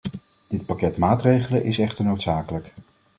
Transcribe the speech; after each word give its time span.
Dit 0.47 0.65
pakket 0.65 0.97
maatregelen 0.97 1.63
is 1.63 1.79
echter 1.79 2.05
noodzakelijk. 2.05 2.73